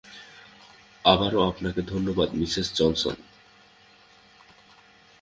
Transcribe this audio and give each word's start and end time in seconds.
আবারো 1.05 1.39
আপনাকে 1.47 1.81
ধন্যবাদ 1.81 2.29
মিসেস 2.33 2.67
জনসন। 2.75 3.15